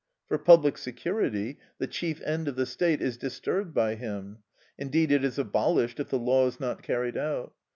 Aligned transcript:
For 0.25 0.39
public 0.39 0.79
security, 0.79 1.59
the 1.77 1.85
chief 1.85 2.21
end 2.25 2.47
of 2.47 2.55
the 2.55 2.65
state, 2.65 3.03
is 3.03 3.17
disturbed 3.19 3.71
by 3.75 3.93
him; 3.93 4.39
indeed 4.75 5.11
it 5.11 5.23
is 5.23 5.37
abolished 5.37 5.99
if 5.99 6.09
the 6.09 6.17
law 6.17 6.47
is 6.47 6.59
not 6.59 6.81
carried 6.81 7.17
out. 7.17 7.53